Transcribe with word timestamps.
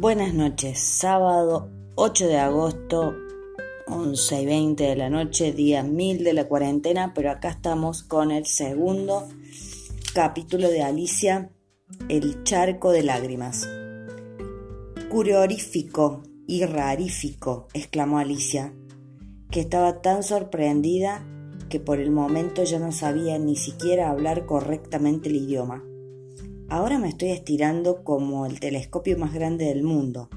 Buenas 0.00 0.32
noches, 0.32 0.78
sábado 0.78 1.68
8 1.94 2.26
de 2.26 2.38
agosto, 2.38 3.14
11 3.86 4.40
y 4.40 4.46
20 4.46 4.84
de 4.84 4.96
la 4.96 5.10
noche, 5.10 5.52
día 5.52 5.82
1000 5.82 6.24
de 6.24 6.32
la 6.32 6.48
cuarentena, 6.48 7.12
pero 7.12 7.30
acá 7.30 7.50
estamos 7.50 8.02
con 8.02 8.30
el 8.30 8.46
segundo 8.46 9.28
capítulo 10.14 10.70
de 10.70 10.82
Alicia, 10.82 11.50
El 12.08 12.44
charco 12.44 12.92
de 12.92 13.02
lágrimas. 13.02 13.68
Curiorífico 15.10 16.22
y 16.46 16.64
rarífico, 16.64 17.68
exclamó 17.74 18.20
Alicia, 18.20 18.72
que 19.50 19.60
estaba 19.60 20.00
tan 20.00 20.22
sorprendida 20.22 21.26
que 21.68 21.78
por 21.78 22.00
el 22.00 22.10
momento 22.10 22.64
ya 22.64 22.78
no 22.78 22.90
sabía 22.90 23.38
ni 23.38 23.54
siquiera 23.54 24.08
hablar 24.08 24.46
correctamente 24.46 25.28
el 25.28 25.36
idioma. 25.36 25.84
Ahora 26.70 27.00
me 27.00 27.08
estoy 27.08 27.30
estirando 27.30 28.04
como 28.04 28.46
el 28.46 28.60
telescopio 28.60 29.18
más 29.18 29.34
grande 29.34 29.64
del 29.64 29.82
mundo. 29.82 30.28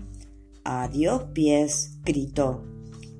Adiós 0.63 1.25
pies, 1.31 1.99
gritó, 2.03 2.63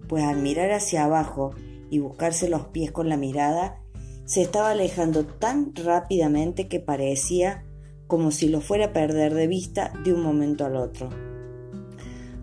pues 0.08 0.24
al 0.24 0.42
mirar 0.42 0.72
hacia 0.72 1.06
abajo 1.06 1.52
y 1.92 2.00
buscarse 2.00 2.50
los 2.50 2.66
pies 2.70 2.92
con 2.92 3.10
la 3.10 3.18
mirada, 3.18 3.80
se 4.26 4.42
estaba 4.42 4.72
alejando 4.72 5.28
tan 5.28 5.76
rápidamente 5.76 6.68
que 6.68 6.80
parecía 6.80 7.64
como 8.08 8.32
si 8.32 8.50
lo 8.50 8.62
fuera 8.62 8.86
a 8.86 8.94
perder 8.94 9.36
de 9.36 9.46
vista 9.46 9.94
de 10.04 10.12
un 10.12 10.24
momento 10.24 10.66
al 10.66 10.76
otro. 10.76 11.10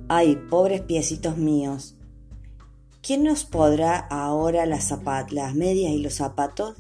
Ay, 0.07 0.39
pobres 0.49 0.83
piecitos 0.83 1.37
míos. 1.37 1.97
¿Quién 3.03 3.25
nos 3.25 3.45
podrá 3.45 3.97
ahora 3.99 4.67
las, 4.67 4.95
las 5.33 5.55
medias 5.57 5.91
y 5.91 5.99
los 5.99 6.15
zapatos? 6.15 6.77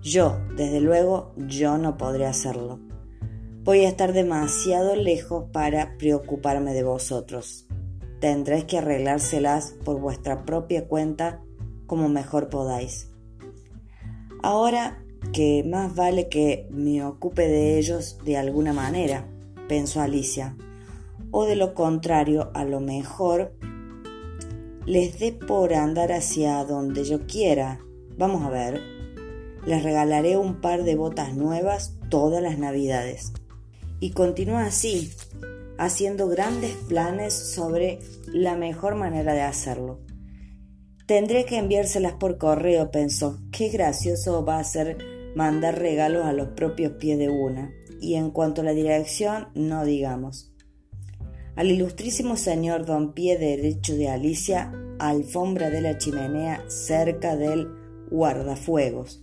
Yo, 0.00 0.38
desde 0.56 0.80
luego, 0.80 1.34
yo 1.36 1.76
no 1.76 1.98
podré 1.98 2.24
hacerlo 2.24 2.80
voy 3.62 3.84
a 3.84 3.88
estar 3.88 4.14
demasiado 4.14 4.96
lejos 4.96 5.44
para 5.52 5.98
preocuparme 5.98 6.72
de 6.72 6.82
vosotros. 6.82 7.66
Tendréis 8.18 8.64
que 8.64 8.78
arreglárselas 8.78 9.74
por 9.84 10.00
vuestra 10.00 10.44
propia 10.44 10.88
cuenta 10.88 11.42
como 11.86 12.08
mejor 12.08 12.48
podáis. 12.48 13.10
Ahora 14.42 15.02
que 15.34 15.62
más 15.68 15.94
vale 15.94 16.28
que 16.28 16.66
me 16.70 17.04
ocupe 17.04 17.46
de 17.48 17.78
ellos 17.78 18.18
de 18.24 18.38
alguna 18.38 18.72
manera, 18.72 19.26
pensó 19.68 20.00
Alicia, 20.00 20.56
o 21.30 21.44
de 21.44 21.56
lo 21.56 21.74
contrario, 21.74 22.50
a 22.54 22.64
lo 22.64 22.80
mejor 22.80 23.52
les 24.86 25.18
dé 25.18 25.32
por 25.32 25.74
andar 25.74 26.12
hacia 26.12 26.64
donde 26.64 27.04
yo 27.04 27.26
quiera. 27.26 27.80
Vamos 28.16 28.42
a 28.42 28.50
ver. 28.50 28.80
Les 29.66 29.82
regalaré 29.82 30.38
un 30.38 30.62
par 30.62 30.84
de 30.84 30.96
botas 30.96 31.34
nuevas 31.34 31.98
todas 32.08 32.42
las 32.42 32.58
navidades 32.58 33.34
y 34.00 34.10
continúa 34.10 34.64
así, 34.64 35.12
haciendo 35.78 36.28
grandes 36.28 36.74
planes 36.88 37.34
sobre 37.34 38.00
la 38.26 38.56
mejor 38.56 38.94
manera 38.96 39.34
de 39.34 39.42
hacerlo. 39.42 40.00
Tendré 41.06 41.44
que 41.44 41.58
enviárselas 41.58 42.12
por 42.12 42.38
correo, 42.38 42.90
pensó. 42.90 43.40
Qué 43.50 43.68
gracioso 43.68 44.44
va 44.44 44.58
a 44.58 44.64
ser 44.64 44.96
mandar 45.34 45.78
regalos 45.78 46.24
a 46.24 46.32
los 46.32 46.48
propios 46.50 46.92
pies 46.92 47.18
de 47.18 47.28
una. 47.28 47.72
Y 48.00 48.14
en 48.14 48.30
cuanto 48.30 48.60
a 48.60 48.64
la 48.64 48.72
dirección, 48.72 49.48
no 49.54 49.84
digamos. 49.84 50.52
Al 51.56 51.68
ilustrísimo 51.68 52.36
señor 52.36 52.86
don 52.86 53.12
Pie 53.12 53.38
derecho 53.38 53.94
de 53.96 54.08
Alicia, 54.08 54.72
alfombra 55.00 55.68
de 55.68 55.80
la 55.80 55.98
chimenea 55.98 56.62
cerca 56.68 57.36
del 57.36 57.68
guardafuegos. 58.08 59.20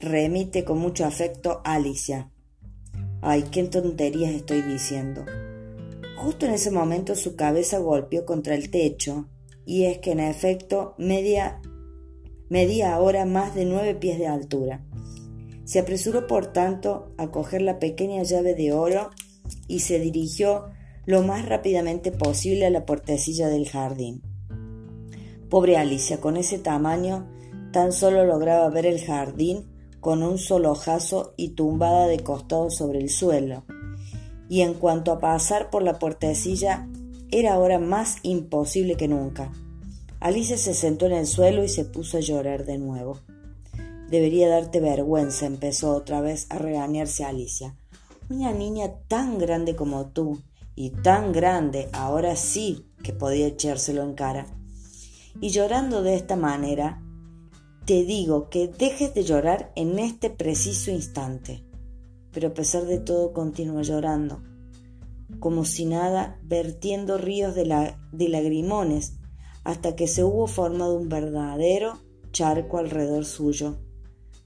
Remite 0.00 0.64
con 0.64 0.78
mucho 0.78 1.04
afecto 1.04 1.60
Alicia. 1.64 2.31
Ay, 3.24 3.44
qué 3.52 3.62
tonterías 3.62 4.32
estoy 4.34 4.62
diciendo. 4.62 5.24
Justo 6.16 6.44
en 6.44 6.54
ese 6.54 6.72
momento 6.72 7.14
su 7.14 7.36
cabeza 7.36 7.78
golpeó 7.78 8.26
contra 8.26 8.56
el 8.56 8.68
techo, 8.68 9.28
y 9.64 9.84
es 9.84 9.98
que 9.98 10.10
en 10.10 10.18
efecto 10.18 10.96
media, 10.98 11.60
medía 12.48 12.94
ahora 12.94 13.24
más 13.24 13.54
de 13.54 13.64
nueve 13.64 13.94
pies 13.94 14.18
de 14.18 14.26
altura. 14.26 14.84
Se 15.64 15.78
apresuró 15.78 16.26
por 16.26 16.52
tanto 16.52 17.14
a 17.16 17.30
coger 17.30 17.62
la 17.62 17.78
pequeña 17.78 18.24
llave 18.24 18.54
de 18.56 18.72
oro 18.72 19.10
y 19.68 19.80
se 19.80 20.00
dirigió 20.00 20.66
lo 21.06 21.22
más 21.22 21.46
rápidamente 21.46 22.10
posible 22.10 22.66
a 22.66 22.70
la 22.70 22.84
puertecilla 22.84 23.48
del 23.48 23.68
jardín. 23.68 24.20
Pobre 25.48 25.76
Alicia, 25.76 26.20
con 26.20 26.36
ese 26.36 26.58
tamaño, 26.58 27.30
tan 27.72 27.92
solo 27.92 28.24
lograba 28.24 28.68
ver 28.68 28.86
el 28.86 29.00
jardín 29.00 29.71
con 30.02 30.24
un 30.24 30.36
solo 30.36 30.72
ojazo 30.72 31.32
y 31.36 31.50
tumbada 31.50 32.08
de 32.08 32.18
costado 32.18 32.70
sobre 32.70 32.98
el 32.98 33.08
suelo. 33.08 33.62
Y 34.48 34.62
en 34.62 34.74
cuanto 34.74 35.12
a 35.12 35.20
pasar 35.20 35.70
por 35.70 35.84
la 35.84 36.00
puertecilla, 36.00 36.88
era 37.30 37.54
ahora 37.54 37.78
más 37.78 38.16
imposible 38.22 38.96
que 38.96 39.06
nunca. 39.06 39.52
Alicia 40.18 40.58
se 40.58 40.74
sentó 40.74 41.06
en 41.06 41.12
el 41.12 41.26
suelo 41.28 41.62
y 41.62 41.68
se 41.68 41.84
puso 41.84 42.16
a 42.16 42.20
llorar 42.20 42.64
de 42.64 42.78
nuevo. 42.78 43.20
Debería 44.10 44.48
darte 44.48 44.80
vergüenza, 44.80 45.46
empezó 45.46 45.94
otra 45.94 46.20
vez 46.20 46.48
a 46.50 46.58
regañarse 46.58 47.24
Alicia. 47.24 47.76
Una 48.28 48.52
niña 48.52 48.92
tan 49.06 49.38
grande 49.38 49.76
como 49.76 50.06
tú, 50.06 50.40
y 50.74 50.90
tan 50.90 51.32
grande, 51.32 51.88
ahora 51.92 52.34
sí 52.34 52.86
que 53.04 53.12
podía 53.12 53.46
echárselo 53.46 54.02
en 54.02 54.14
cara. 54.14 54.46
Y 55.40 55.50
llorando 55.50 56.02
de 56.02 56.16
esta 56.16 56.34
manera, 56.34 57.01
te 57.84 58.04
digo 58.04 58.48
que 58.48 58.68
dejes 58.68 59.14
de 59.14 59.24
llorar 59.24 59.72
en 59.74 59.98
este 59.98 60.30
preciso 60.30 60.90
instante. 60.90 61.64
Pero 62.32 62.48
a 62.48 62.54
pesar 62.54 62.84
de 62.84 62.98
todo 62.98 63.32
continúa 63.32 63.82
llorando, 63.82 64.42
como 65.40 65.64
si 65.64 65.84
nada, 65.84 66.38
vertiendo 66.42 67.18
ríos 67.18 67.54
de, 67.54 67.94
de 68.12 68.28
lagrimones, 68.28 69.18
hasta 69.64 69.96
que 69.96 70.06
se 70.06 70.24
hubo 70.24 70.46
formado 70.46 70.96
un 70.96 71.08
verdadero 71.08 71.98
charco 72.30 72.78
alrededor 72.78 73.24
suyo, 73.24 73.76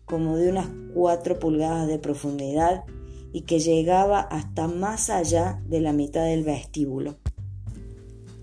como 0.04 0.36
de 0.36 0.50
unas 0.50 0.68
cuatro 0.94 1.38
pulgadas 1.38 1.86
de 1.86 1.98
profundidad 1.98 2.84
y 3.32 3.42
que 3.42 3.58
llegaba 3.58 4.20
hasta 4.20 4.66
más 4.66 5.10
allá 5.10 5.62
de 5.66 5.80
la 5.80 5.92
mitad 5.92 6.24
del 6.24 6.42
vestíbulo. 6.42 7.16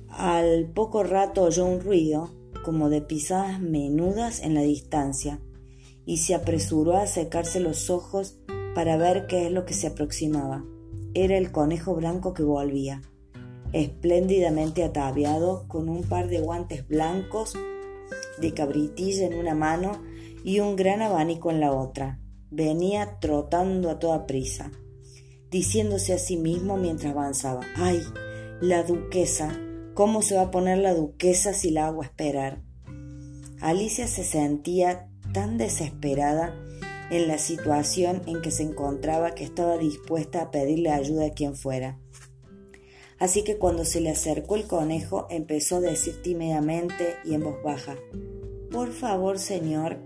Al 0.10 0.68
poco 0.68 1.04
rato 1.04 1.44
oyó 1.44 1.66
un 1.66 1.82
ruido 1.82 2.30
como 2.64 2.90
de 2.90 3.02
pisadas 3.02 3.62
menudas 3.62 4.42
en 4.42 4.56
la 4.56 4.62
distancia, 4.62 5.40
y 6.06 6.18
se 6.18 6.36
apresuró 6.36 6.98
a 6.98 7.08
secarse 7.08 7.60
los 7.60 7.90
ojos 7.90 8.40
para 8.76 8.98
ver 8.98 9.28
qué 9.28 9.46
es 9.46 9.52
lo 9.52 9.66
que 9.66 9.74
se 9.74 9.88
aproximaba. 9.88 10.66
Era 11.14 11.38
el 11.38 11.52
conejo 11.52 11.96
blanco 11.96 12.34
que 12.34 12.44
volvía, 12.44 13.02
espléndidamente 13.72 14.84
ataviado, 14.84 15.68
con 15.68 15.90
un 15.90 16.04
par 16.04 16.28
de 16.28 16.40
guantes 16.40 16.88
blancos 16.88 17.54
de 18.40 18.54
cabritilla 18.54 19.28
en 19.28 19.36
una 19.38 19.56
mano 19.56 20.02
y 20.44 20.60
un 20.60 20.76
gran 20.76 21.02
abanico 21.02 21.52
en 21.52 21.60
la 21.60 21.72
otra. 21.72 22.20
Venía 22.50 23.20
trotando 23.20 23.90
a 23.90 24.00
toda 24.00 24.26
prisa, 24.26 24.72
diciéndose 25.50 26.14
a 26.14 26.18
sí 26.18 26.38
mismo 26.38 26.78
mientras 26.78 27.14
avanzaba, 27.14 27.62
¡ay! 27.76 28.02
La 28.62 28.84
duquesa, 28.84 29.58
¿Cómo 29.94 30.24
se 30.24 30.36
va 30.36 30.44
a 30.44 30.52
poner 30.52 30.80
la 30.80 30.96
duquesa 30.96 31.54
si 31.54 31.70
la 31.70 31.86
hago 31.86 32.02
esperar? 32.02 32.64
Alicia 33.62 34.08
se 34.08 34.24
sentía 34.24 35.08
tan 35.34 35.60
desesperada 35.60 36.56
en 37.12 37.28
la 37.28 37.38
situación 37.38 38.24
en 38.26 38.42
que 38.42 38.50
se 38.50 38.64
encontraba 38.64 39.36
que 39.36 39.44
estaba 39.44 39.78
dispuesta 39.78 40.42
a 40.42 40.52
pedirle 40.52 40.90
ayuda 40.90 41.28
a 41.28 41.30
quien 41.30 41.56
fuera. 41.56 42.00
Así 43.20 43.44
que 43.44 43.58
cuando 43.58 43.86
se 43.86 44.02
le 44.02 44.10
acercó 44.10 44.56
el 44.56 44.66
conejo 44.66 45.28
empezó 45.30 45.76
a 45.76 45.82
decir 45.82 46.24
tímidamente 46.24 47.16
y 47.24 47.36
en 47.36 47.44
voz 47.44 47.62
baja, 47.64 47.96
Por 48.72 48.94
favor, 48.94 49.38
señor. 49.38 50.00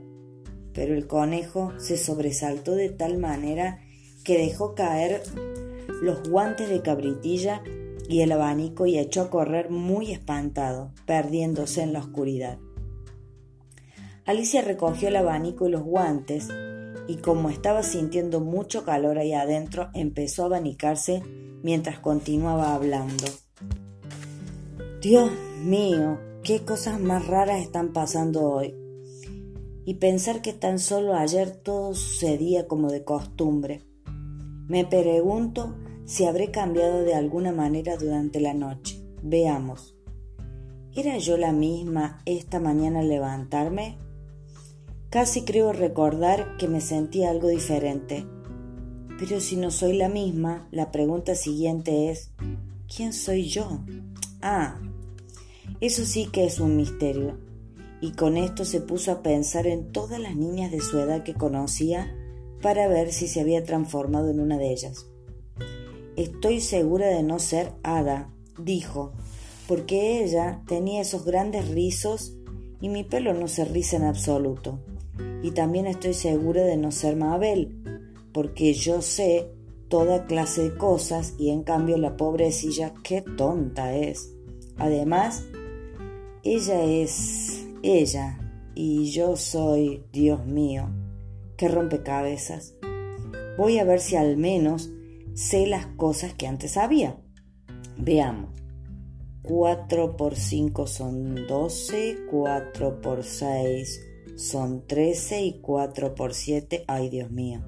Pero 0.74 0.96
el 0.96 1.08
conejo 1.08 1.72
se 1.80 1.96
sobresaltó 1.96 2.76
de 2.76 2.90
tal 2.90 3.20
manera 3.20 3.80
que 4.26 4.38
dejó 4.38 4.76
caer 4.76 5.24
los 6.02 6.30
guantes 6.30 6.68
de 6.68 6.82
cabritilla 6.82 7.64
y 8.10 8.22
el 8.22 8.32
abanico 8.32 8.86
y 8.86 8.98
echó 8.98 9.24
a 9.24 9.30
correr 9.30 9.70
muy 9.70 10.12
espantado, 10.12 10.92
perdiéndose 11.06 11.82
en 11.82 11.94
la 11.94 12.00
oscuridad. 12.00 12.58
Alicia 14.26 14.62
recogió 14.62 15.08
el 15.08 15.16
abanico 15.16 15.68
y 15.68 15.72
los 15.72 15.84
guantes 15.84 16.50
y 17.08 17.16
como 17.18 17.50
estaba 17.50 17.84
sintiendo 17.84 18.42
mucho 18.42 18.84
calor 18.84 19.18
ahí 19.18 19.34
adentro, 19.34 19.90
empezó 19.94 20.44
a 20.44 20.48
abanicarse 20.48 21.24
mientras 21.64 22.00
continuaba 22.00 22.76
hablando. 22.76 23.26
Dios 25.02 25.32
mío, 25.64 26.20
qué 26.44 26.66
cosas 26.66 27.00
más 27.00 27.26
raras 27.28 27.62
están 27.62 27.94
pasando 27.94 28.44
hoy. 28.44 28.76
Y 29.86 29.96
pensar 29.96 30.42
que 30.42 30.52
tan 30.52 30.80
solo 30.80 31.16
ayer 31.16 31.52
todo 31.52 31.94
sucedía 31.94 32.68
como 32.68 32.92
de 32.92 33.06
costumbre. 33.06 33.86
Me 34.68 34.86
pregunto 34.86 35.76
si 36.08 36.24
habré 36.24 36.52
cambiado 36.52 37.04
de 37.04 37.14
alguna 37.14 37.52
manera 37.52 37.98
durante 37.98 38.40
la 38.40 38.54
noche. 38.54 39.04
Veamos. 39.22 39.94
¿Era 40.96 41.18
yo 41.18 41.38
la 41.38 41.52
misma 41.52 42.22
esta 42.26 42.62
mañana 42.62 43.02
al 43.02 43.10
levantarme? 43.10 43.98
Casi 45.10 45.44
creo 45.44 45.74
recordar 45.74 46.56
que 46.58 46.70
me 46.70 46.80
sentía 46.80 47.30
algo 47.30 47.50
diferente. 47.50 48.26
Pero 49.20 49.42
si 49.42 49.58
no 49.58 49.70
soy 49.70 49.98
la 49.98 50.08
misma, 50.08 50.70
la 50.72 50.92
pregunta 50.92 51.36
siguiente 51.36 52.10
es, 52.10 52.32
¿Quién 52.88 53.12
soy 53.12 53.50
yo? 53.50 53.82
Ah, 54.42 54.80
eso 55.82 56.06
sí 56.06 56.30
que 56.32 56.46
es 56.46 56.62
un 56.62 56.78
misterio. 56.78 57.38
Y 58.00 58.12
con 58.14 58.38
esto 58.38 58.64
se 58.64 58.80
puso 58.80 59.12
a 59.12 59.22
pensar 59.22 59.68
en 59.68 59.92
todas 59.92 60.22
las 60.22 60.38
niñas 60.38 60.72
de 60.72 60.80
su 60.80 60.98
edad 61.00 61.24
que 61.24 61.34
conocía 61.34 62.16
para 62.62 62.88
ver 62.88 63.12
si 63.12 63.28
se 63.28 63.42
había 63.42 63.66
transformado 63.66 64.30
en 64.30 64.40
una 64.40 64.58
de 64.58 64.72
ellas. 64.72 65.08
Estoy 66.18 66.62
segura 66.62 67.10
de 67.10 67.22
no 67.22 67.38
ser 67.38 67.74
Ada, 67.84 68.34
dijo, 68.58 69.14
porque 69.68 70.24
ella 70.24 70.64
tenía 70.68 71.02
esos 71.02 71.24
grandes 71.24 71.70
rizos 71.70 72.34
y 72.82 72.90
mi 72.90 73.04
pelo 73.04 73.36
no 73.36 73.48
se 73.48 73.66
riza 73.66 73.98
en 73.98 74.04
absoluto. 74.04 74.80
Y 75.44 75.52
también 75.52 75.86
estoy 75.86 76.16
segura 76.16 76.64
de 76.64 76.76
no 76.76 76.90
ser 76.90 77.18
Mabel, 77.18 78.10
porque 78.34 78.74
yo 78.74 79.04
sé 79.04 79.52
toda 79.90 80.26
clase 80.26 80.64
de 80.64 80.76
cosas 80.76 81.36
y 81.38 81.52
en 81.52 81.62
cambio 81.62 81.98
la 81.98 82.18
pobrecilla 82.18 82.96
qué 83.04 83.22
tonta 83.22 83.96
es. 83.96 84.34
Además, 84.78 85.46
ella 86.44 86.84
es 86.84 87.68
ella 87.84 88.40
y 88.74 89.12
yo 89.12 89.36
soy, 89.36 90.04
Dios 90.12 90.48
mío, 90.48 90.90
qué 91.58 91.68
rompecabezas. 91.68 92.74
Voy 93.56 93.78
a 93.78 93.84
ver 93.84 94.00
si 94.00 94.16
al 94.16 94.36
menos 94.36 94.90
sé 95.38 95.68
las 95.68 95.86
cosas 95.86 96.34
que 96.34 96.48
antes 96.48 96.72
sabía. 96.72 97.16
Veamos. 97.96 98.50
4 99.44 100.18
por 100.18 100.36
5 100.36 100.88
son 100.88 101.48
12, 101.48 102.26
4 102.30 103.02
por 103.02 103.24
6 103.24 104.02
son 104.36 104.86
13 104.86 105.42
y 105.42 105.62
4 105.62 106.16
por 106.16 106.34
7, 106.34 106.86
ay 106.88 107.10
Dios 107.10 107.32
mío. 107.32 107.62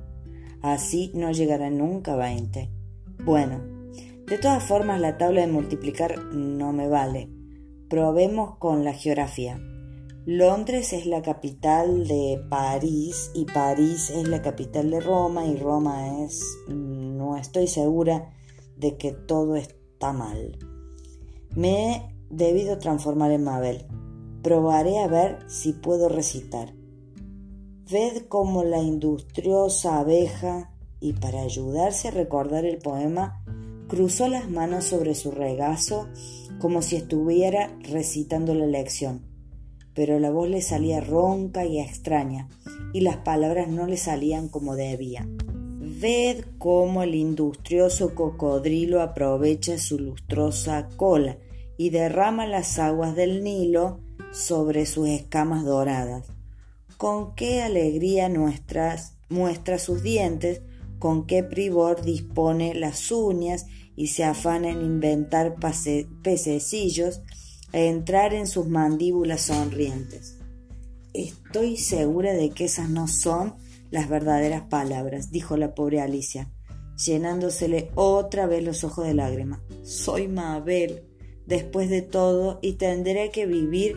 Así 0.62 1.12
no 1.13 1.31
llegará 1.31 1.69
nunca 1.69 2.13
a 2.13 2.18
20. 2.18 2.69
Bueno, 3.24 3.62
de 4.27 4.38
todas 4.38 4.63
formas 4.63 5.00
la 5.00 5.18
tabla 5.18 5.42
de 5.42 5.48
multiplicar 5.48 6.25
no 6.25 6.74
me 6.74 6.88
vale. 6.88 7.30
Probemos 7.88 8.57
con 8.57 8.83
la 8.83 8.94
geografía. 8.94 9.60
Londres 10.25 10.94
es 10.94 11.06
la 11.06 11.22
capital 11.22 12.07
de 12.07 12.39
París 12.50 13.31
y 13.33 13.45
París 13.45 14.10
es 14.12 14.27
la 14.27 14.42
capital 14.42 14.92
de 14.92 15.00
Roma 15.00 15.45
y 15.45 15.56
Roma 15.56 16.24
es... 16.24 16.44
estoy 17.39 17.68
segura 17.68 18.33
de 18.77 18.97
que 18.97 19.12
todo 19.12 19.56
está 19.56 20.13
mal. 20.13 20.57
Me 21.56 21.91
he 21.91 22.15
debido 22.30 22.77
transformar 22.77 23.31
en 23.31 23.44
Mabel. 23.44 23.86
Probaré 24.41 25.00
a 25.00 25.07
ver 25.07 25.39
si 25.47 25.74
puedo 25.74 26.09
recitar. 26.09 26.74
Ved 27.89 28.27
cómo 28.27 28.63
la 28.63 28.81
industriosa 28.81 30.00
abeja, 30.00 30.71
y 31.00 31.13
para 31.13 31.41
ayudarse 31.41 32.09
a 32.09 32.12
recordar 32.12 32.65
el 32.65 32.77
poema, 32.77 33.44
cruzó 33.88 34.27
las 34.27 34.50
manos 34.50 34.86
sobre 34.86 35.15
su 35.15 35.31
regazo 35.31 36.07
como 36.59 36.81
si 36.81 36.97
estuviera 36.97 37.75
recitando 37.81 38.53
la 38.53 38.68
lección. 38.68 39.25
Pero 39.95 40.19
la 40.19 40.30
voz 40.30 40.47
le 40.50 40.62
salía 40.62 41.01
ronca 41.01 41.65
y 41.65 41.80
extraña, 41.80 42.47
y 42.94 43.01
las 43.01 43.18
palabras 43.18 43.68
no 43.69 43.88
le 43.88 43.97
salían 43.97 44.50
como 44.50 44.75
debían. 44.75 45.49
Ved 46.00 46.46
cómo 46.60 47.04
el 47.04 47.13
industrioso 47.13 48.16
cocodrilo 48.16 49.01
aprovecha 49.01 49.78
su 49.78 50.00
lustrosa 50.00 50.88
cola 50.96 51.38
y 51.78 51.90
derrama 51.90 52.48
las 52.48 52.80
aguas 52.80 53.18
del 53.18 53.44
Nilo 53.44 54.00
sobre 54.31 54.86
sus 54.86 55.10
escamas 55.10 55.66
doradas. 55.66 56.28
Con 56.96 57.36
qué 57.36 57.62
alegría 57.63 58.31
muestra 59.28 59.78
sus 59.78 60.01
dientes, 60.01 60.62
con 61.00 61.28
qué 61.28 61.44
privor 61.44 62.01
dispone 62.01 62.75
las 62.75 63.12
uñas 63.12 63.66
y 63.98 64.07
se 64.07 64.24
afana 64.24 64.69
en 64.69 64.81
inventar 64.81 65.57
pececillos 66.24 67.24
e 67.74 67.90
entrar 67.90 68.34
en 68.34 68.48
sus 68.48 68.69
mandíbulas 68.69 69.42
sonrientes. 69.42 70.38
Estoy 71.13 71.75
segura 71.75 72.31
de 72.31 72.51
que 72.51 72.66
esas 72.66 72.90
no 72.90 73.10
son 73.10 73.56
las 73.91 74.09
verdaderas 74.09 74.63
palabras, 74.63 75.31
dijo 75.31 75.57
la 75.57 75.75
pobre 75.75 76.01
Alicia, 76.01 76.51
llenándosele 77.06 77.91
otra 77.95 78.45
vez 78.45 78.63
los 78.63 78.83
ojos 78.83 79.06
de 79.06 79.13
lágrimas. 79.13 79.62
Soy 79.83 80.27
Mabel, 80.27 81.03
después 81.45 81.89
de 81.89 82.01
todo, 82.01 82.59
y 82.62 82.74
tendré 82.74 83.31
que 83.31 83.45
vivir 83.45 83.95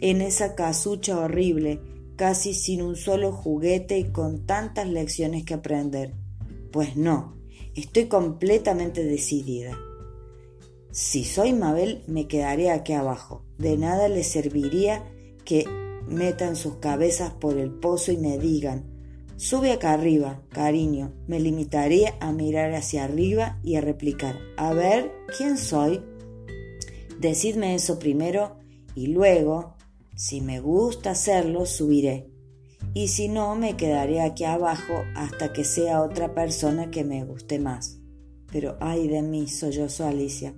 en 0.00 0.22
esa 0.22 0.54
casucha 0.54 1.18
horrible, 1.18 1.80
casi 2.16 2.54
sin 2.54 2.82
un 2.82 2.96
solo 2.96 3.32
juguete 3.32 3.98
y 3.98 4.04
con 4.10 4.46
tantas 4.46 4.88
lecciones 4.88 5.44
que 5.44 5.54
aprender. 5.54 6.14
Pues 6.72 6.96
no, 6.96 7.36
estoy 7.74 8.06
completamente 8.06 9.04
decidida. 9.04 9.76
Si 10.90 11.24
soy 11.24 11.52
Mabel, 11.52 12.02
me 12.06 12.26
quedaré 12.26 12.70
aquí 12.70 12.92
abajo. 12.92 13.44
De 13.58 13.76
nada 13.76 14.08
le 14.08 14.24
serviría 14.24 15.04
que 15.44 15.64
metan 16.08 16.56
sus 16.56 16.76
cabezas 16.76 17.32
por 17.32 17.58
el 17.58 17.70
pozo 17.70 18.10
y 18.12 18.16
me 18.16 18.38
digan, 18.38 18.89
Sube 19.40 19.72
acá 19.72 19.94
arriba, 19.94 20.42
cariño. 20.50 21.14
Me 21.26 21.40
limitaría 21.40 22.14
a 22.20 22.30
mirar 22.30 22.74
hacia 22.74 23.04
arriba 23.04 23.58
y 23.62 23.76
a 23.76 23.80
replicar, 23.80 24.36
a 24.58 24.74
ver, 24.74 25.10
¿quién 25.34 25.56
soy? 25.56 26.02
Decidme 27.18 27.74
eso 27.74 27.98
primero 27.98 28.58
y 28.94 29.06
luego, 29.06 29.76
si 30.14 30.42
me 30.42 30.60
gusta 30.60 31.12
hacerlo, 31.12 31.64
subiré. 31.64 32.28
Y 32.92 33.08
si 33.08 33.28
no, 33.28 33.56
me 33.56 33.78
quedaré 33.78 34.20
aquí 34.20 34.44
abajo 34.44 35.04
hasta 35.16 35.54
que 35.54 35.64
sea 35.64 36.02
otra 36.02 36.34
persona 36.34 36.90
que 36.90 37.02
me 37.02 37.24
guste 37.24 37.58
más. 37.58 37.98
Pero 38.52 38.76
ay 38.78 39.08
de 39.08 39.22
mí, 39.22 39.48
sollozó 39.48 40.06
Alicia. 40.06 40.52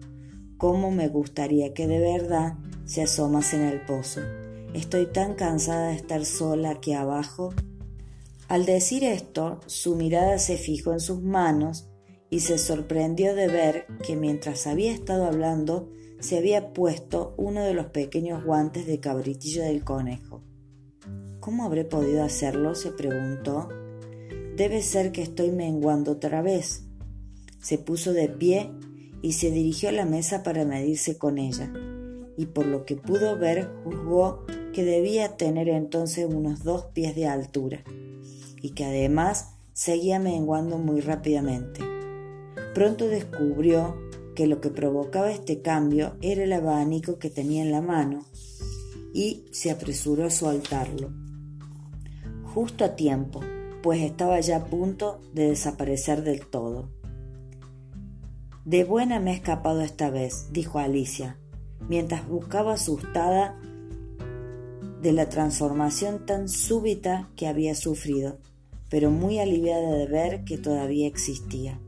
Cómo 0.59 0.91
me 0.91 1.07
gustaría 1.07 1.73
que 1.73 1.87
de 1.87 2.01
verdad 2.01 2.59
se 2.85 3.03
asomas 3.03 3.55
en 3.55 3.63
el 3.63 3.81
pozo. 3.83 4.23
Estoy 4.75 5.07
tan 5.07 5.35
cansada 5.35 5.91
de 5.91 5.95
estar 5.95 6.25
sola 6.25 6.71
aquí 6.71 6.95
abajo 6.95 7.55
al 8.53 8.67
decir 8.67 9.03
esto, 9.03 9.61
su 9.65 9.97
mirada 9.97 10.37
se 10.37 10.59
fijó 10.59 10.93
en 10.93 11.01
sus 11.01 11.23
manos 11.23 11.89
y 12.29 12.41
se 12.41 12.59
sorprendió 12.59 13.35
de 13.35 13.47
ver 13.47 13.87
que 14.07 14.15
mientras 14.15 14.67
había 14.67 14.93
estado 14.93 15.25
hablando 15.25 15.89
se 16.21 16.37
había 16.37 16.75
puesto 16.75 17.33
uno 17.39 17.65
de 17.65 17.73
los 17.73 17.87
pequeños 17.87 18.45
guantes 18.45 18.87
de 18.87 19.01
cabritillo 19.01 19.63
del 19.63 19.85
conejo. 19.85 20.43
¿Cómo 21.41 21.65
habré 21.65 21.87
podido 21.87 22.23
hacerlo? 22.25 22.75
se 22.75 22.91
preguntó. 22.91 23.71
Debe 24.55 24.83
ser 24.83 25.13
que 25.13 25.23
estoy 25.23 25.51
menguando 25.51 26.13
otra 26.13 26.43
vez. 26.43 26.85
Se 27.59 27.79
puso 27.79 28.13
de 28.13 28.29
pie 28.29 28.71
y 29.23 29.33
se 29.33 29.51
dirigió 29.51 29.89
a 29.89 29.93
la 29.93 30.05
mesa 30.05 30.43
para 30.43 30.67
medirse 30.67 31.17
con 31.17 31.39
ella, 31.39 31.73
y 32.37 32.45
por 32.45 32.67
lo 32.67 32.85
que 32.85 32.97
pudo 32.97 33.39
ver 33.39 33.71
juzgó 33.83 34.45
que 34.75 34.85
debía 34.85 35.39
tener 35.39 35.71
entonces 35.71 36.27
unos 36.27 36.65
dos 36.65 36.85
pies 36.93 37.15
de 37.15 37.29
altura 37.29 37.83
y 38.63 38.71
que 38.71 38.85
además 38.85 39.57
seguía 39.73 40.19
menguando 40.19 40.79
muy 40.79 41.01
rápidamente. 41.01 41.81
Pronto 42.75 43.09
descubrió 43.09 43.97
que 44.35 44.47
lo 44.47 44.61
que 44.61 44.71
provocaba 44.71 45.31
este 45.31 45.61
cambio 45.61 46.17
era 46.23 46.45
el 46.45 46.53
abanico 46.53 47.19
que 47.19 47.29
tenía 47.29 47.63
en 47.63 47.73
la 47.73 47.83
mano 47.83 48.25
y 49.13 49.45
se 49.51 49.71
apresuró 49.71 50.25
a 50.25 50.31
soltarlo. 50.31 51.11
Justo 52.55 52.85
a 52.85 52.97
tiempo, 52.97 53.41
pues 53.83 54.01
estaba 54.01 54.41
ya 54.41 54.59
a 54.59 54.65
punto 54.65 55.21
de 55.35 55.49
desaparecer 55.49 56.23
del 56.23 56.47
todo. 56.47 56.89
De 58.65 58.85
buena 58.85 59.19
me 59.21 59.33
he 59.33 59.35
escapado 59.35 59.81
esta 59.81 60.09
vez, 60.09 60.47
dijo 60.53 60.79
Alicia, 60.79 61.39
mientras 61.89 62.29
buscaba 62.29 62.75
asustada 62.75 63.59
de 65.03 65.13
la 65.13 65.29
transformación 65.29 66.25
tan 66.25 66.49
súbita 66.49 67.29
que 67.35 67.49
había 67.49 67.75
sufrido 67.75 68.39
pero 68.93 69.11
muy 69.11 69.39
aliviada 69.39 69.91
de 69.91 70.07
ver 70.07 70.45
que 70.45 70.59
todavía 70.59 71.07
existía. 71.07 71.81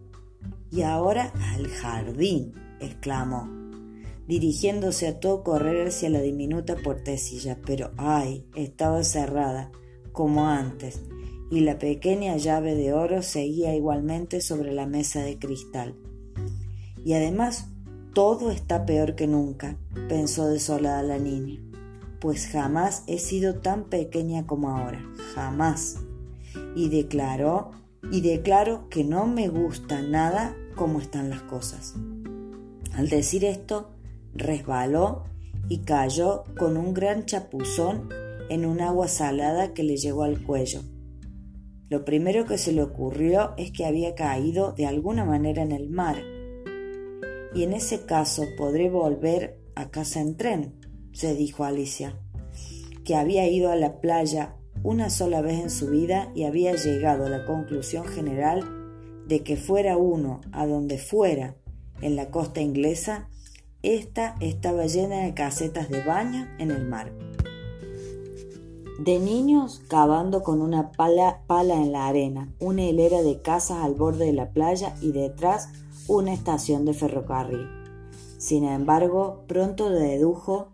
Y 0.71 0.81
ahora 0.81 1.35
al 1.53 1.69
jardín, 1.69 2.55
exclamó, 2.81 3.47
dirigiéndose 4.27 5.09
a 5.09 5.21
todo 5.21 5.45
correr 5.45 5.89
hacia 5.89 6.09
la 6.09 6.23
diminuta 6.23 6.77
puertecilla, 6.77 7.59
pero 7.67 7.91
ay, 7.99 8.47
estaba 8.57 9.05
cerrada, 9.05 9.71
como 10.13 10.47
antes, 10.47 11.03
y 11.51 11.61
la 11.61 11.79
pequeña 11.79 12.39
llave 12.39 12.75
de 12.75 12.95
oro 12.95 13.21
seguía 13.21 13.77
igualmente 13.77 14.41
sobre 14.41 14.73
la 14.73 14.87
mesa 14.87 15.21
de 15.21 15.39
cristal. 15.39 15.97
Y 17.05 17.13
además, 17.13 17.69
todo 18.15 18.51
está 18.51 18.87
peor 18.87 19.15
que 19.15 19.27
nunca, 19.27 19.77
pensó 20.09 20.49
desolada 20.49 21.03
la 21.03 21.19
niña, 21.19 21.61
pues 22.19 22.47
jamás 22.47 23.05
he 23.07 23.19
sido 23.19 23.57
tan 23.57 23.91
pequeña 23.91 24.47
como 24.47 24.71
ahora, 24.71 25.05
jamás 25.35 25.99
y 26.75 26.89
declaró 26.89 27.71
y 28.11 28.21
declaro 28.21 28.89
que 28.89 29.05
no 29.05 29.27
me 29.27 29.49
gusta 29.49 30.03
nada 30.03 30.57
cómo 30.75 31.01
están 31.01 31.31
las 31.31 31.43
cosas. 31.43 31.95
Al 32.93 33.09
decir 33.09 33.45
esto, 33.45 33.91
resbaló 34.35 35.25
y 35.69 35.79
cayó 35.79 36.45
con 36.59 36.77
un 36.77 36.95
gran 36.95 37.25
chapuzón 37.25 38.09
en 38.51 38.67
un 38.67 38.81
agua 38.81 39.09
salada 39.09 39.73
que 39.73 39.83
le 39.83 39.97
llegó 39.97 40.23
al 40.23 40.43
cuello. 40.43 40.83
Lo 41.89 42.05
primero 42.05 42.45
que 42.45 42.59
se 42.59 42.73
le 42.73 42.83
ocurrió 42.83 43.55
es 43.57 43.71
que 43.71 43.85
había 43.85 44.15
caído 44.15 44.73
de 44.73 44.87
alguna 44.87 45.25
manera 45.25 45.63
en 45.63 45.73
el 45.73 45.89
mar. 45.89 46.17
Y 47.55 47.63
en 47.63 47.73
ese 47.73 48.05
caso 48.05 48.43
podré 48.57 48.91
volver 48.91 49.61
a 49.75 49.91
casa 49.91 50.21
en 50.21 50.37
tren, 50.37 50.75
se 51.13 51.35
dijo 51.35 51.65
Alicia, 51.65 52.19
que 53.05 53.15
había 53.15 53.49
ido 53.49 53.71
a 53.71 53.77
la 53.77 54.01
playa 54.01 54.57
una 54.85 55.09
sola 55.09 55.41
vez 55.41 55.61
en 55.61 55.71
su 55.71 55.89
vida 55.89 56.31
y 56.35 56.45
había 56.45 56.75
llegado 56.77 57.25
a 57.25 57.31
la 57.31 57.47
conclusión 57.47 58.05
general 58.05 58.63
de 59.27 59.43
que 59.43 59.57
fuera 59.57 59.97
uno 59.97 60.43
a 60.53 60.67
donde 60.67 60.99
fuera 60.99 61.57
en 62.03 62.17
la 62.17 62.31
costa 62.31 62.61
inglesa, 62.61 63.29
esta 63.83 64.35
estaba 64.41 64.85
llena 64.85 65.21
de 65.21 65.33
casetas 65.33 65.89
de 65.89 66.05
baño 66.05 66.47
en 66.59 66.71
el 66.71 66.87
mar. 66.87 67.13
De 68.99 69.19
niños 69.19 69.83
cavando 69.89 70.43
con 70.43 70.61
una 70.61 70.93
pala, 70.93 71.41
pala 71.47 71.77
en 71.77 71.91
la 71.91 72.07
arena, 72.07 72.53
una 72.61 72.85
hilera 72.85 73.23
de 73.23 73.41
casas 73.41 73.79
al 73.83 73.95
borde 73.95 74.27
de 74.27 74.33
la 74.35 74.51
playa 74.51 74.95
y 75.01 75.13
detrás 75.13 75.71
una 76.09 76.35
estación 76.35 76.85
de 76.85 76.93
ferrocarril. 76.93 77.67
Sin 78.37 78.65
embargo, 78.65 79.45
pronto 79.47 79.89
dedujo 79.89 80.74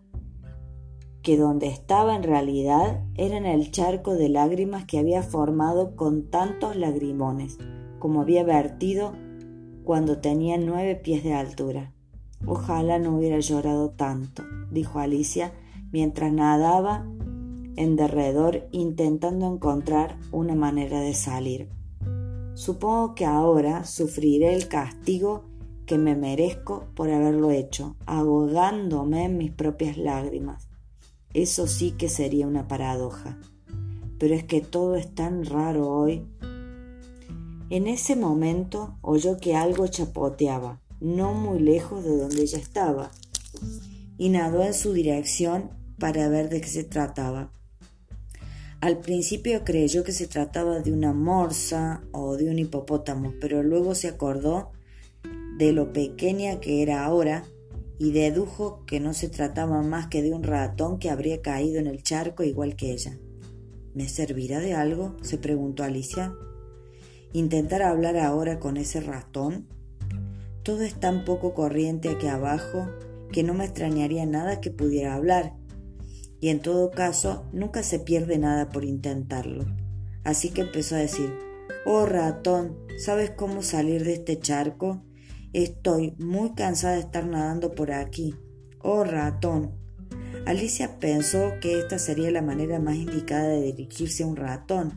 que 1.21 1.37
donde 1.37 1.67
estaba 1.67 2.15
en 2.15 2.23
realidad 2.23 3.01
era 3.15 3.37
en 3.37 3.45
el 3.45 3.71
charco 3.71 4.15
de 4.15 4.29
lágrimas 4.29 4.85
que 4.85 4.97
había 4.97 5.21
formado 5.23 5.95
con 5.95 6.29
tantos 6.29 6.75
lagrimones, 6.75 7.57
como 7.99 8.21
había 8.21 8.43
vertido 8.43 9.13
cuando 9.83 10.19
tenía 10.19 10.57
nueve 10.57 10.95
pies 10.95 11.23
de 11.23 11.33
altura. 11.33 11.93
Ojalá 12.45 12.97
no 12.97 13.15
hubiera 13.15 13.39
llorado 13.39 13.91
tanto, 13.91 14.43
dijo 14.71 14.99
Alicia 14.99 15.53
mientras 15.91 16.31
nadaba 16.33 17.05
en 17.75 17.95
derredor 17.95 18.67
intentando 18.71 19.51
encontrar 19.51 20.17
una 20.31 20.55
manera 20.55 20.99
de 20.99 21.13
salir. 21.13 21.69
Supongo 22.53 23.15
que 23.15 23.25
ahora 23.25 23.85
sufriré 23.85 24.55
el 24.55 24.67
castigo 24.67 25.45
que 25.85 25.97
me 25.97 26.15
merezco 26.15 26.85
por 26.95 27.09
haberlo 27.09 27.51
hecho, 27.51 27.95
ahogándome 28.05 29.25
en 29.25 29.37
mis 29.37 29.51
propias 29.51 29.97
lágrimas. 29.97 30.70
Eso 31.33 31.67
sí 31.67 31.91
que 31.91 32.09
sería 32.09 32.47
una 32.47 32.67
paradoja. 32.67 33.37
Pero 34.19 34.35
es 34.35 34.43
que 34.43 34.61
todo 34.61 34.95
es 34.95 35.13
tan 35.13 35.45
raro 35.45 35.89
hoy. 35.89 36.25
En 37.69 37.87
ese 37.87 38.15
momento 38.15 38.97
oyó 39.01 39.37
que 39.37 39.55
algo 39.55 39.87
chapoteaba, 39.87 40.81
no 40.99 41.33
muy 41.33 41.59
lejos 41.59 42.03
de 42.03 42.17
donde 42.17 42.41
ella 42.41 42.57
estaba, 42.57 43.11
y 44.17 44.29
nadó 44.29 44.61
en 44.63 44.73
su 44.73 44.93
dirección 44.93 45.71
para 45.97 46.27
ver 46.27 46.49
de 46.49 46.59
qué 46.59 46.67
se 46.67 46.83
trataba. 46.83 47.51
Al 48.81 48.97
principio 48.97 49.63
creyó 49.63 50.03
que 50.03 50.11
se 50.11 50.27
trataba 50.27 50.79
de 50.79 50.91
una 50.91 51.13
morsa 51.13 52.01
o 52.11 52.35
de 52.35 52.49
un 52.49 52.59
hipopótamo, 52.59 53.33
pero 53.39 53.63
luego 53.63 53.95
se 53.95 54.07
acordó 54.07 54.71
de 55.57 55.71
lo 55.71 55.93
pequeña 55.93 56.59
que 56.59 56.81
era 56.81 57.05
ahora 57.05 57.45
y 58.01 58.09
dedujo 58.09 58.83
que 58.87 58.99
no 58.99 59.13
se 59.13 59.29
trataba 59.29 59.83
más 59.83 60.07
que 60.07 60.23
de 60.23 60.33
un 60.33 60.41
ratón 60.41 60.97
que 60.97 61.11
habría 61.11 61.43
caído 61.43 61.77
en 61.77 61.85
el 61.85 62.01
charco 62.01 62.41
igual 62.41 62.75
que 62.75 62.91
ella. 62.91 63.19
¿Me 63.93 64.09
servirá 64.09 64.59
de 64.59 64.73
algo? 64.73 65.15
se 65.21 65.37
preguntó 65.37 65.83
Alicia. 65.83 66.33
¿Intentar 67.31 67.83
hablar 67.83 68.17
ahora 68.17 68.59
con 68.59 68.77
ese 68.77 69.01
ratón? 69.01 69.67
Todo 70.63 70.81
es 70.81 70.99
tan 70.99 71.25
poco 71.25 71.53
corriente 71.53 72.09
aquí 72.09 72.25
abajo 72.25 72.89
que 73.31 73.43
no 73.43 73.53
me 73.53 73.65
extrañaría 73.65 74.25
nada 74.25 74.61
que 74.61 74.71
pudiera 74.71 75.13
hablar, 75.13 75.53
y 76.39 76.49
en 76.49 76.59
todo 76.59 76.89
caso 76.89 77.45
nunca 77.53 77.83
se 77.83 77.99
pierde 77.99 78.39
nada 78.39 78.69
por 78.69 78.83
intentarlo. 78.83 79.63
Así 80.23 80.49
que 80.49 80.61
empezó 80.61 80.95
a 80.95 80.99
decir, 80.99 81.31
Oh 81.85 82.07
ratón, 82.07 82.79
¿sabes 82.97 83.29
cómo 83.29 83.61
salir 83.61 84.03
de 84.05 84.13
este 84.13 84.39
charco? 84.39 85.03
Estoy 85.53 86.15
muy 86.17 86.53
cansada 86.53 86.93
de 86.93 87.01
estar 87.01 87.25
nadando 87.25 87.75
por 87.75 87.91
aquí. 87.91 88.35
Oh 88.79 89.03
ratón. 89.03 89.71
Alicia 90.45 90.97
pensó 90.99 91.53
que 91.59 91.77
esta 91.77 91.99
sería 91.99 92.31
la 92.31 92.41
manera 92.41 92.79
más 92.79 92.95
indicada 92.95 93.49
de 93.49 93.61
dirigirse 93.61 94.23
a 94.23 94.27
un 94.27 94.37
ratón, 94.37 94.93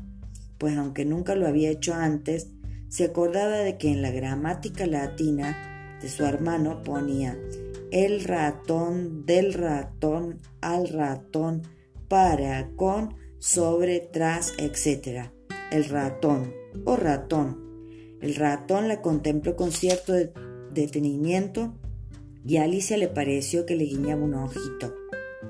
pues 0.58 0.76
aunque 0.76 1.04
nunca 1.04 1.34
lo 1.34 1.49
había 1.49 1.70
hecho 1.70 1.92
antes, 1.94 2.50
se 2.88 3.04
acordaba 3.04 3.56
de 3.56 3.76
que 3.78 3.90
en 3.90 4.00
la 4.00 4.12
gramática 4.12 4.87
latina 4.87 5.99
de 6.00 6.08
su 6.08 6.25
hermano 6.25 6.82
ponía 6.84 7.37
el 7.90 8.23
ratón, 8.23 9.26
del 9.26 9.54
ratón, 9.54 10.40
al 10.61 10.88
ratón, 10.88 11.62
para, 12.08 12.68
con, 12.76 13.16
sobre, 13.38 14.00
tras, 14.00 14.54
etc. 14.58 15.30
El 15.73 15.84
ratón, 15.87 16.52
o 16.84 16.96
ratón. 16.96 17.64
El 18.20 18.37
ratón 18.37 18.88
la 18.88 19.02
contempló 19.02 19.54
con 19.54 19.70
cierto 19.70 20.14
detenimiento 20.75 21.75
y 22.47 22.59
a 22.59 22.64
Alicia 22.64 22.97
le 22.97 23.09
pareció 23.09 23.64
que 23.64 23.76
le 23.76 23.85
guiñaba 23.85 24.23
un 24.23 24.35
ojito, 24.35 24.95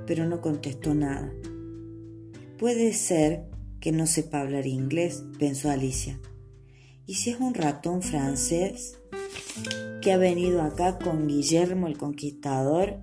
pero 0.06 0.26
no 0.26 0.40
contestó 0.40 0.94
nada. 0.94 1.32
Puede 2.58 2.92
ser 2.92 3.46
que 3.80 3.90
no 3.90 4.06
sepa 4.06 4.40
hablar 4.40 4.66
inglés, 4.66 5.24
pensó 5.38 5.70
Alicia. 5.70 6.20
¿Y 7.06 7.14
si 7.14 7.30
es 7.30 7.40
un 7.40 7.54
ratón 7.54 8.02
francés? 8.02 8.98
que 10.04 10.12
ha 10.12 10.18
venido 10.18 10.60
acá 10.60 10.98
con 10.98 11.28
Guillermo 11.28 11.86
el 11.86 11.96
Conquistador, 11.96 12.98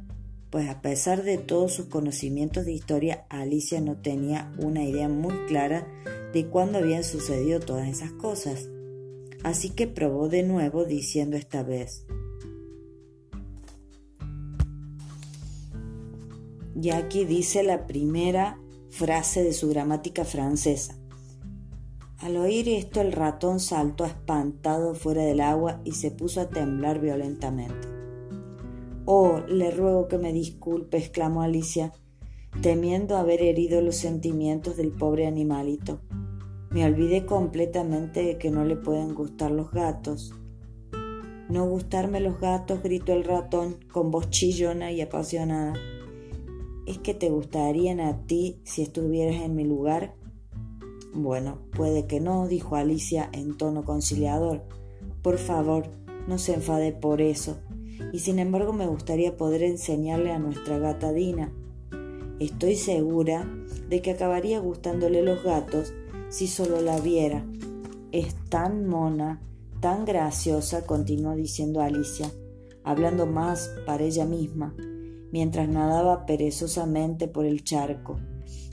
pues 0.51 0.69
a 0.69 0.81
pesar 0.81 1.23
de 1.23 1.39
todos 1.39 1.73
sus 1.73 1.87
conocimientos 1.87 2.63
de 2.65 2.73
historia, 2.73 3.25
Alicia 3.27 3.81
no 3.81 3.97
tenía 3.97 4.51
una 4.59 4.83
idea 4.83 5.09
muy 5.09 5.33
clara 5.47 5.87
de 6.31 6.45
cuándo 6.45 6.77
habían 6.77 7.03
sucedido 7.03 7.59
todas 7.59 7.87
esas 7.87 8.11
cosas. 8.11 8.69
Así 9.43 9.71
que 9.71 9.87
probó 9.87 10.29
de 10.29 10.43
nuevo 10.43 10.85
diciendo 10.85 11.35
esta 11.35 11.63
vez, 11.63 12.05
y 16.81 16.89
aquí 16.89 17.25
dice 17.25 17.63
la 17.63 17.85
primera 17.85 18.59
frase 18.89 19.43
de 19.43 19.53
su 19.53 19.69
gramática 19.69 20.25
francesa. 20.25 20.97
Al 22.19 22.37
oír 22.37 22.69
esto 22.69 23.01
el 23.01 23.11
ratón 23.11 23.59
saltó 23.59 24.05
espantado 24.05 24.93
fuera 24.93 25.23
del 25.23 25.41
agua 25.41 25.81
y 25.83 25.93
se 25.93 26.11
puso 26.11 26.41
a 26.41 26.49
temblar 26.49 26.99
violentamente. 26.99 27.87
Oh, 29.05 29.39
le 29.47 29.71
ruego 29.71 30.07
que 30.07 30.19
me 30.19 30.31
disculpe, 30.31 30.97
exclamó 30.97 31.41
Alicia, 31.41 31.93
temiendo 32.61 33.17
haber 33.17 33.41
herido 33.41 33.81
los 33.81 33.95
sentimientos 33.95 34.77
del 34.77 34.91
pobre 34.91 35.25
animalito. 35.25 36.01
Me 36.71 36.85
olvidé 36.85 37.25
completamente 37.25 38.23
de 38.23 38.37
que 38.37 38.49
no 38.49 38.63
le 38.63 38.77
pueden 38.77 39.13
gustar 39.13 39.51
los 39.51 39.71
gatos. 39.71 40.33
No 41.49 41.67
gustarme 41.67 42.21
los 42.21 42.39
gatos, 42.39 42.81
gritó 42.81 43.11
el 43.11 43.25
ratón 43.25 43.75
con 43.91 44.09
voz 44.09 44.29
chillona 44.29 44.93
y 44.93 45.01
apasionada. 45.01 45.73
¿Es 46.87 46.97
que 46.97 47.13
te 47.13 47.29
gustarían 47.29 47.99
a 47.99 48.25
ti 48.25 48.61
si 48.63 48.83
estuvieras 48.83 49.41
en 49.41 49.53
mi 49.53 49.65
lugar? 49.65 50.15
Bueno, 51.13 51.57
puede 51.75 52.07
que 52.07 52.21
no, 52.21 52.47
dijo 52.47 52.77
Alicia 52.77 53.29
en 53.33 53.57
tono 53.57 53.83
conciliador. 53.83 54.63
Por 55.21 55.39
favor, 55.39 55.89
no 56.25 56.37
se 56.37 56.53
enfade 56.53 56.93
por 56.93 57.19
eso. 57.19 57.57
Y 58.13 58.19
sin 58.19 58.39
embargo 58.39 58.71
me 58.71 58.87
gustaría 58.87 59.35
poder 59.35 59.63
enseñarle 59.63 60.31
a 60.31 60.39
nuestra 60.39 60.79
gata 60.79 61.11
Dina. 61.11 61.51
Estoy 62.39 62.77
segura 62.77 63.45
de 63.89 64.01
que 64.01 64.11
acabaría 64.11 64.59
gustándole 64.59 65.21
los 65.21 65.43
gatos 65.43 65.93
si 66.31 66.47
solo 66.47 66.81
la 66.81 66.99
viera. 66.99 67.45
Es 68.11 68.33
tan 68.49 68.87
mona, 68.87 69.41
tan 69.81 70.05
graciosa, 70.05 70.85
continuó 70.87 71.35
diciendo 71.35 71.81
Alicia, 71.81 72.31
hablando 72.83 73.27
más 73.27 73.69
para 73.85 74.03
ella 74.03 74.25
misma, 74.25 74.73
mientras 75.31 75.67
nadaba 75.67 76.25
perezosamente 76.25 77.27
por 77.27 77.45
el 77.45 77.63
charco 77.63 78.17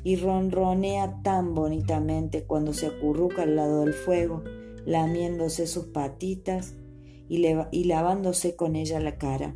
y 0.04 0.16
ronronea 0.16 1.20
tan 1.22 1.54
bonitamente 1.54 2.44
cuando 2.44 2.72
se 2.72 2.86
acurruca 2.86 3.42
al 3.42 3.56
lado 3.56 3.84
del 3.84 3.92
fuego, 3.92 4.42
lamiéndose 4.86 5.66
sus 5.66 5.86
patitas 5.86 6.74
y, 7.28 7.44
y 7.72 7.84
lavándose 7.84 8.54
con 8.56 8.76
ella 8.76 9.00
la 9.00 9.18
cara. 9.18 9.54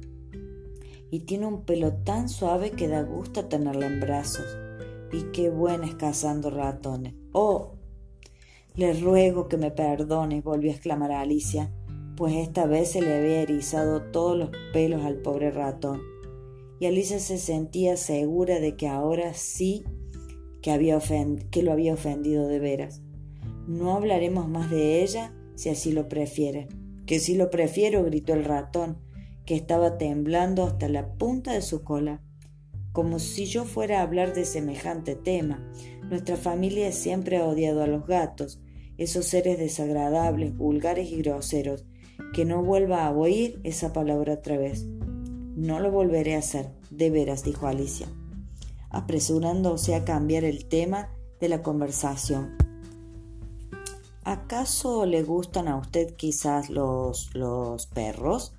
Y 1.11 1.21
tiene 1.21 1.47
un 1.47 1.63
pelo 1.63 1.93
tan 1.93 2.29
suave 2.29 2.73
que 2.73 2.89
da 2.89 3.03
gusto 3.03 3.45
tenerla 3.45 3.87
en 3.87 4.01
brazos. 4.01 4.47
Y 5.13 5.25
qué 5.33 5.51
buena 5.51 5.87
es 5.87 5.95
cazando 5.95 6.51
ratones. 6.51 7.15
¡Oh! 7.33 7.72
Le 8.75 8.95
ruego 8.95 9.49
que 9.49 9.59
me 9.59 9.71
perdone, 9.71 10.41
volvió 10.41 10.71
a 10.71 10.75
exclamar 10.75 11.13
Alicia, 11.13 11.71
pues 12.17 12.35
esta 12.35 12.67
vez 12.67 12.93
se 12.93 13.03
le 13.03 13.15
había 13.15 13.43
erizado 13.43 14.03
todos 14.11 14.37
los 14.37 14.51
pelos 14.73 15.05
al 15.05 15.17
pobre 15.17 15.51
ratón. 15.51 16.01
Y 16.81 16.87
Alicia 16.87 17.19
se 17.19 17.39
sentía 17.39 17.97
segura 17.97 18.61
de 18.61 18.77
que 18.77 18.89
ahora 18.89 19.35
sí 19.35 19.85
que, 20.63 20.71
había 20.71 20.99
que 21.51 21.63
lo 21.63 21.73
había 21.73 21.95
ofendido 21.95 22.49
de 22.49 22.61
veras. 22.61 23.03
No 23.67 23.95
hablaremos 23.95 24.49
más 24.49 24.71
de 24.71 25.03
ella 25.03 25.35
si 25.55 25.69
así 25.69 25.93
lo 25.93 26.09
prefiere. 26.09 26.69
Que 27.07 27.19
si 27.19 27.35
lo 27.35 27.51
prefiero, 27.51 28.05
gritó 28.05 28.33
el 28.33 28.45
ratón, 28.45 28.99
que 29.45 29.55
estaba 29.55 29.99
temblando 29.99 30.65
hasta 30.65 30.89
la 30.89 31.15
punta 31.15 31.53
de 31.53 31.63
su 31.63 31.85
cola. 31.85 32.23
Como 32.93 33.19
si 33.19 33.47
yo 33.47 33.65
fuera 33.65 34.01
a 34.01 34.03
hablar 34.03 34.35
de 34.35 34.45
semejante 34.45 35.15
tema. 35.17 35.67
Nuestra 36.09 36.37
familia 36.37 36.93
siempre 36.93 37.39
ha 37.39 37.47
odiado 37.47 37.83
a 37.83 37.87
los 37.87 38.07
gatos, 38.07 38.61
esos 38.99 39.27
seres 39.27 39.59
desagradables, 39.59 40.57
vulgares 40.57 41.11
y 41.11 41.17
groseros, 41.23 41.87
que 42.35 42.45
no 42.45 42.63
vuelva 42.63 43.07
a 43.07 43.11
oír 43.11 43.61
esa 43.65 43.93
palabra 43.93 44.35
otra 44.35 44.59
vez. 44.59 44.85
No 45.57 45.81
lo 45.81 45.91
volveré 45.91 46.35
a 46.35 46.39
hacer, 46.39 46.71
de 46.91 47.11
veras, 47.11 47.45
dijo 47.45 47.67
Alicia, 47.67 48.09
apresurándose 48.91 49.95
a 49.95 50.05
cambiar 50.05 50.45
el 50.45 50.67
tema 50.67 51.11
de 51.41 51.49
la 51.49 51.63
conversación. 51.63 52.57
¿Acaso 54.25 55.05
le 55.05 55.23
gustan 55.23 55.67
a 55.67 55.77
usted 55.77 56.15
quizás 56.15 56.71
los, 56.71 57.35
los 57.35 57.87
perros? 57.87 58.55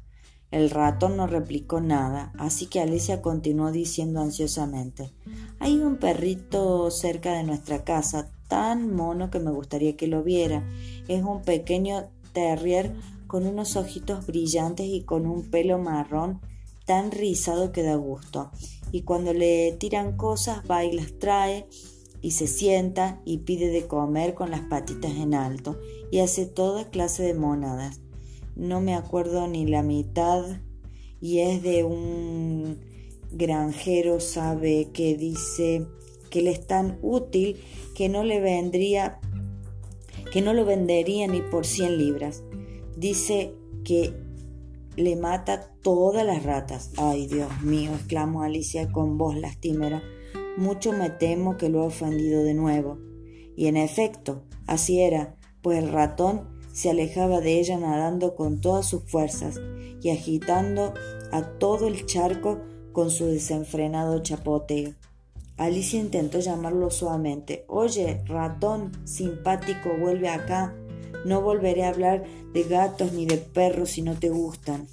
El 0.54 0.70
ratón 0.70 1.18
no 1.18 1.26
replicó 1.26 1.82
nada, 1.82 2.32
así 2.38 2.68
que 2.68 2.80
Alicia 2.80 3.24
continuó 3.24 3.72
diciendo 3.72 4.22
ansiosamente 4.22 5.12
Hay 5.58 5.80
un 5.80 5.98
perrito 5.98 6.92
cerca 6.92 7.34
de 7.34 7.42
nuestra 7.42 7.84
casa, 7.84 8.30
tan 8.48 8.96
mono 8.96 9.32
que 9.32 9.40
me 9.40 9.50
gustaría 9.50 9.98
que 9.98 10.06
lo 10.06 10.22
viera. 10.22 10.64
Es 11.08 11.24
un 11.24 11.42
pequeño 11.42 12.04
terrier 12.34 12.94
con 13.26 13.48
unos 13.48 13.76
ojitos 13.78 14.28
brillantes 14.28 14.86
y 14.86 15.02
con 15.02 15.26
un 15.26 15.50
pelo 15.50 15.80
marrón 15.80 16.40
tan 16.86 17.10
rizado 17.10 17.72
que 17.72 17.82
da 17.82 17.96
gusto. 17.96 18.52
Y 18.92 19.02
cuando 19.02 19.34
le 19.34 19.72
tiran 19.80 20.18
cosas 20.18 20.62
va 20.70 20.86
y 20.86 20.92
las 20.92 21.18
trae 21.18 21.66
y 22.22 22.30
se 22.30 22.46
sienta 22.46 23.20
y 23.26 23.40
pide 23.40 23.70
de 23.70 23.88
comer 23.88 24.36
con 24.36 24.52
las 24.52 24.62
patitas 24.62 25.14
en 25.14 25.34
alto 25.34 25.80
y 26.12 26.20
hace 26.20 26.46
toda 26.46 26.92
clase 26.92 27.24
de 27.24 27.34
monadas 27.34 28.03
no 28.56 28.82
me 28.82 28.96
acuerdo 28.96 29.48
ni 29.48 29.66
la 29.66 29.84
mitad 29.84 30.44
y 31.20 31.40
es 31.40 31.64
de 31.64 31.84
un 31.84 32.80
granjero 33.32 34.20
sabe 34.20 34.90
que 34.94 35.16
dice 35.16 35.88
que 36.30 36.42
le 36.42 36.52
es 36.52 36.68
tan 36.68 37.00
útil 37.02 37.58
que 37.96 38.10
no 38.10 38.24
le 38.24 38.40
vendría 38.40 39.20
que 40.34 40.42
no 40.42 40.54
lo 40.54 40.66
vendería 40.66 41.28
ni 41.28 41.42
por 41.42 41.64
100 41.64 41.98
libras. 42.00 42.44
Dice 42.98 43.54
que 43.86 44.14
le 44.96 45.16
mata 45.16 45.76
todas 45.84 46.26
las 46.26 46.44
ratas. 46.44 46.92
Ay, 46.98 47.28
Dios 47.28 47.62
mío, 47.62 47.92
exclamó 47.94 48.42
Alicia 48.42 48.92
con 48.92 49.20
voz 49.20 49.36
lastimera. 49.36 50.02
Mucho 50.58 50.92
me 50.92 51.12
temo 51.12 51.56
que 51.58 51.70
lo 51.70 51.84
he 51.84 51.86
ofendido 51.86 52.44
de 52.44 52.56
nuevo. 52.56 52.98
Y 53.56 53.68
en 53.68 53.78
efecto, 53.78 54.44
así 54.66 55.02
era, 55.02 55.38
pues 55.62 55.78
el 55.84 55.92
ratón 55.92 56.50
se 56.74 56.90
alejaba 56.90 57.40
de 57.40 57.60
ella 57.60 57.78
nadando 57.78 58.36
con 58.36 58.60
todas 58.60 58.88
sus 58.88 59.04
fuerzas 59.04 59.62
y 60.02 60.10
agitando 60.10 60.94
a 61.32 61.44
todo 61.44 61.88
el 61.88 62.06
charco 62.06 62.60
con 62.92 63.10
su 63.10 63.28
desenfrenado 63.28 64.22
chapoteo. 64.22 64.94
Alicia 65.56 66.00
intentó 66.00 66.40
llamarlo 66.40 66.90
suavemente. 66.90 67.64
Oye, 67.68 68.24
ratón 68.26 68.92
simpático, 69.06 69.96
vuelve 70.00 70.30
acá. 70.30 70.76
No 71.26 71.42
volveré 71.42 71.86
a 71.86 71.90
hablar 71.90 72.24
de 72.54 72.64
gatos 72.64 73.14
ni 73.14 73.26
de 73.28 73.38
perros 73.38 73.92
si 73.92 74.02
no 74.02 74.16
te 74.16 74.30
gustan. 74.30 74.88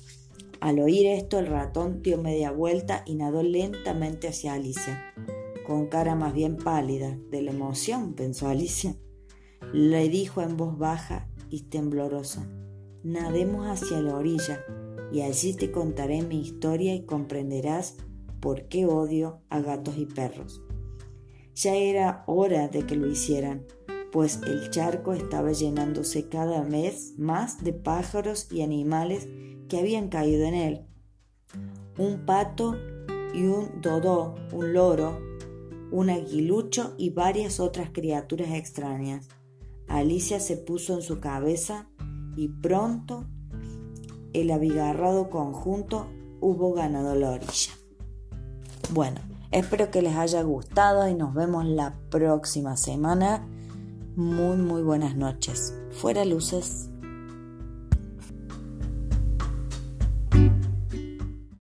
Al 0.60 0.78
oír 0.78 1.06
esto, 1.06 1.38
el 1.38 1.46
ratón 1.46 2.02
dio 2.02 2.18
media 2.18 2.50
vuelta 2.50 3.02
y 3.06 3.14
nadó 3.14 3.42
lentamente 3.42 4.28
hacia 4.28 4.52
Alicia, 4.52 5.14
con 5.66 5.86
cara 5.86 6.14
más 6.14 6.34
bien 6.34 6.58
pálida. 6.58 7.16
De 7.30 7.40
la 7.40 7.52
emoción, 7.52 8.12
pensó 8.12 8.48
Alicia. 8.48 8.94
Le 9.72 10.10
dijo 10.10 10.42
en 10.42 10.58
voz 10.58 10.76
baja 10.76 11.29
y 11.50 11.62
temblorosa. 11.62 12.46
Nademos 13.02 13.66
hacia 13.66 14.00
la 14.00 14.16
orilla 14.16 14.64
y 15.12 15.22
allí 15.22 15.54
te 15.54 15.70
contaré 15.70 16.22
mi 16.22 16.40
historia 16.40 16.94
y 16.94 17.04
comprenderás 17.04 17.96
por 18.40 18.68
qué 18.68 18.86
odio 18.86 19.40
a 19.50 19.60
gatos 19.60 19.98
y 19.98 20.06
perros. 20.06 20.62
Ya 21.54 21.74
era 21.74 22.24
hora 22.26 22.68
de 22.68 22.86
que 22.86 22.96
lo 22.96 23.06
hicieran, 23.06 23.66
pues 24.12 24.40
el 24.46 24.70
charco 24.70 25.12
estaba 25.12 25.52
llenándose 25.52 26.28
cada 26.28 26.62
vez 26.62 27.14
más 27.18 27.62
de 27.62 27.72
pájaros 27.72 28.48
y 28.50 28.62
animales 28.62 29.28
que 29.68 29.78
habían 29.78 30.08
caído 30.08 30.44
en 30.44 30.54
él. 30.54 30.86
Un 31.98 32.24
pato 32.24 32.76
y 33.34 33.44
un 33.44 33.80
dodó, 33.80 34.34
un 34.52 34.72
loro, 34.72 35.20
un 35.90 36.10
aguilucho 36.10 36.94
y 36.96 37.10
varias 37.10 37.60
otras 37.60 37.90
criaturas 37.90 38.50
extrañas. 38.52 39.28
Alicia 39.90 40.38
se 40.38 40.56
puso 40.56 40.94
en 40.94 41.02
su 41.02 41.18
cabeza 41.18 41.88
y 42.36 42.48
pronto 42.48 43.24
el 44.32 44.50
abigarrado 44.52 45.30
conjunto 45.30 46.06
hubo 46.40 46.72
ganado 46.72 47.16
la 47.16 47.30
orilla. 47.30 47.72
Bueno, 48.92 49.20
espero 49.50 49.90
que 49.90 50.00
les 50.00 50.14
haya 50.14 50.42
gustado 50.42 51.08
y 51.08 51.14
nos 51.14 51.34
vemos 51.34 51.64
la 51.64 51.98
próxima 52.08 52.76
semana. 52.76 53.44
Muy, 54.14 54.56
muy 54.56 54.82
buenas 54.82 55.16
noches. 55.16 55.74
Fuera 55.90 56.24
luces. 56.24 56.89